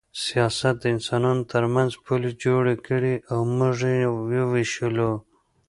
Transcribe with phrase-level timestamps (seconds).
[0.25, 5.11] سیاست د انسانانو ترمنځ پولې جوړې کړې او موږ یې ووېشلو